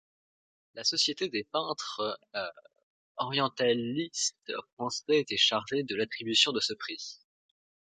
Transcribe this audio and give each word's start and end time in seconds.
La 0.73 0.83
Société 0.83 1.29
des 1.29 1.43
peintres 1.43 2.19
orientalistes 3.17 4.51
français 4.73 5.19
était 5.19 5.37
chargée 5.37 5.83
de 5.83 5.95
l'attribution 5.95 6.51
de 6.53 6.59
ce 6.59 6.73
prix. 6.73 7.19